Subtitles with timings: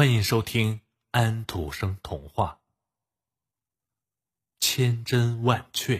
[0.00, 0.80] 欢迎收听
[1.10, 2.58] 安徒生童话
[4.66, 5.98] 《千真万确》。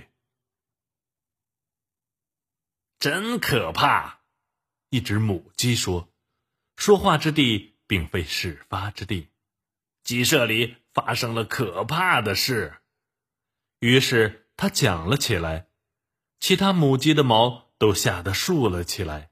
[2.99, 4.21] 真可怕！
[4.89, 6.09] 一只母鸡说
[6.77, 9.29] ：“说话之地并非事发之地，
[10.03, 12.81] 鸡舍里发生了可怕的事。”
[13.81, 15.69] 于是他讲了起来，
[16.39, 19.31] 其他母鸡的毛都吓得竖了起来，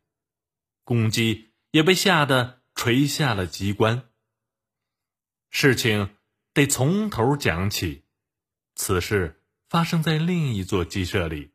[0.85, 4.08] 公鸡也被吓得垂下了鸡冠。
[5.51, 6.17] 事情
[6.53, 8.05] 得从头讲起。
[8.75, 11.53] 此事发生在另一座鸡舍里。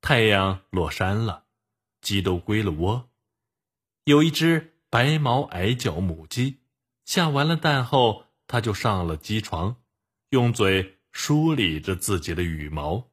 [0.00, 1.44] 太阳落山了，
[2.00, 3.10] 鸡都归了窝。
[4.04, 6.60] 有一只白毛矮脚母鸡，
[7.04, 9.76] 下完了蛋后，它就上了鸡床，
[10.30, 13.10] 用嘴梳理着自己的羽毛。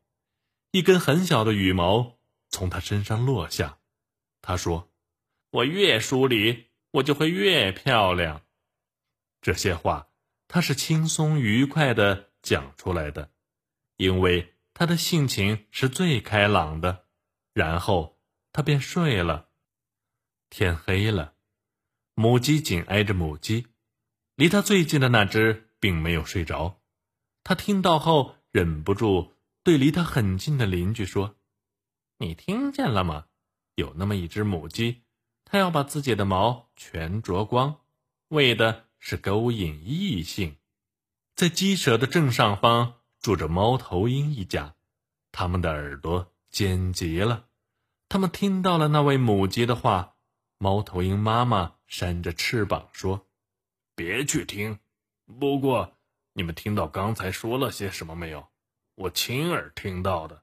[0.72, 2.18] 一根很小的羽毛
[2.50, 3.80] 从它身上落下。
[4.42, 4.90] 它说
[5.52, 8.44] ：“我越梳理，我就会越漂亮。”
[9.48, 10.10] 这些话，
[10.50, 13.32] 他是轻松愉快的讲出来的，
[13.96, 17.06] 因为他的性情是最开朗的。
[17.54, 18.20] 然后
[18.52, 19.48] 他便睡了。
[20.50, 21.36] 天黑了，
[22.14, 23.68] 母鸡紧挨着母鸡，
[24.36, 26.82] 离它最近的那只并没有睡着。
[27.46, 31.38] 他听到后，忍不住对离他很近的邻居说
[32.20, 33.28] ：“你听见了吗？
[33.76, 35.04] 有那么一只母鸡，
[35.46, 37.80] 它要把自己的毛全啄光，
[38.28, 40.58] 为的……”是勾引异性，
[41.36, 44.76] 在鸡舍的正上方住着猫头鹰一家，
[45.32, 47.46] 他们的耳朵尖极了。
[48.10, 50.16] 他们听到了那位母鸡的话。
[50.60, 53.28] 猫头鹰妈妈扇着翅膀说
[53.94, 54.80] ：“别去听。
[55.40, 55.96] 不过，
[56.34, 58.48] 你们听到刚才说了些什么没有？
[58.96, 60.42] 我亲耳听到的，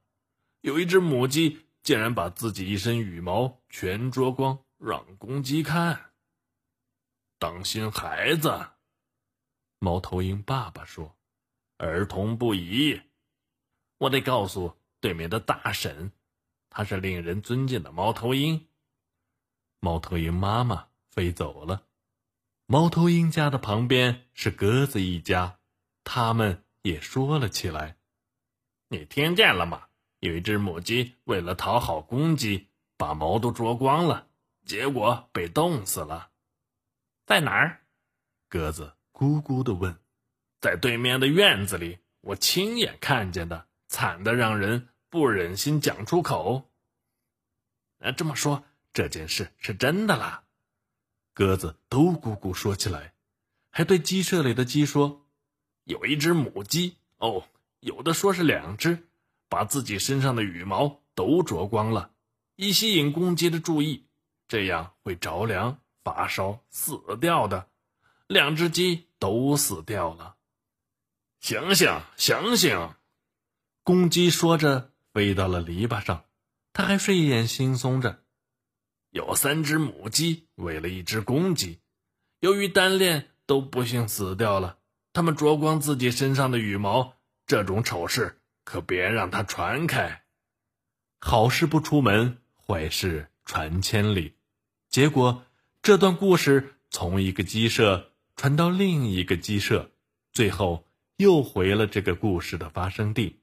[0.60, 6.12] 有一只母鸡竟然把自己一身羽毛全啄光，让公鸡看。”
[7.44, 8.68] 当心孩子，
[9.78, 11.14] 猫头鹰爸爸说
[11.76, 12.98] ：“儿童不宜。”
[14.00, 16.10] 我得告诉对面的大婶，
[16.70, 18.66] 她是令人尊敬的猫头鹰。
[19.78, 21.86] 猫头鹰妈妈飞走了。
[22.64, 25.58] 猫头鹰家的旁边是鸽子一家，
[26.02, 27.98] 他们也说了起来
[28.88, 29.88] ：“你听见了吗？
[30.20, 34.28] 有一只母鸡为了讨好公鸡，把毛都啄光了，
[34.64, 36.30] 结果被冻死了。”
[37.26, 37.80] 在哪儿？
[38.50, 39.98] 鸽子咕咕的问。
[40.60, 46.70] 在对面的院子里，我亲眼看见的，惨的让人不忍心讲出口。
[47.98, 50.44] 那，这么说这件事是真的啦？
[51.32, 53.14] 鸽子都咕咕说起来，
[53.70, 55.26] 还对鸡舍里的鸡说
[55.84, 57.48] ：“有一只母鸡哦，
[57.80, 59.08] 有的说是两只，
[59.48, 62.12] 把自己身上的羽毛都啄光了，
[62.56, 64.06] 以吸引公鸡的注意，
[64.46, 67.70] 这样会着凉。”发烧死掉的，
[68.26, 70.36] 两只鸡都死掉了。
[71.40, 72.94] 醒醒，醒醒！
[73.82, 76.26] 公鸡说着飞到了篱笆上，
[76.74, 78.22] 它还睡眼惺忪着。
[79.10, 81.80] 有三只母鸡喂了一只公鸡，
[82.40, 84.78] 由于单恋都不幸死掉了。
[85.14, 87.16] 它们啄光自己身上的羽毛，
[87.46, 90.24] 这种丑事可别让它传开。
[91.20, 94.36] 好事不出门，坏事传千里。
[94.90, 95.44] 结果。
[95.84, 99.90] 这段故事从一个鸡舍传到另一个鸡舍，
[100.32, 103.42] 最后又回了这个故事的发生地。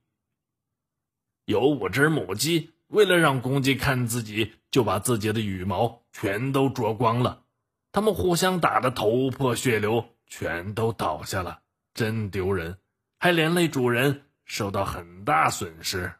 [1.45, 7.43] 有五只母鸡，为了让公鸡看自己，就把自己的羽毛全都啄光了。
[7.91, 11.61] 它们互相打得头破血流，全都倒下了，
[11.93, 12.79] 真丢人，
[13.19, 16.15] 还连累主人受到很大损失。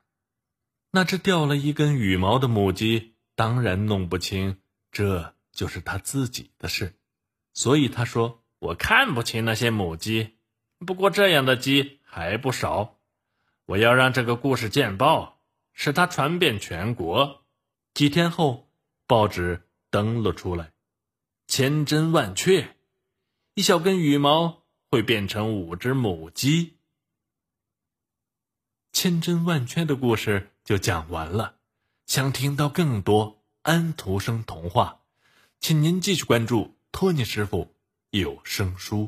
[0.92, 4.60] 那只掉了一根羽毛的母鸡当然弄不清
[4.92, 5.34] 这。
[5.62, 6.96] 就是他自己的事，
[7.54, 10.40] 所以他说：“我看不起那些母鸡，
[10.88, 13.00] 不过这样的鸡还不少。
[13.68, 15.40] 我要让这个故事见报，
[15.72, 17.46] 使它传遍全国。”
[17.94, 18.72] 几天后，
[19.06, 20.72] 报纸登了出来，
[21.46, 22.76] 千真万确，
[23.54, 26.80] 一小根羽毛会变成五只母鸡。
[28.92, 31.58] 千真万确的故事就讲完了。
[32.08, 35.01] 想听到更多安徒生童话。
[35.62, 37.68] 请您继续关注托尼师傅
[38.10, 39.08] 有声书。